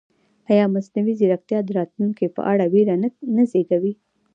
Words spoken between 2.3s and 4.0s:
په اړه وېره نه زېږوي؟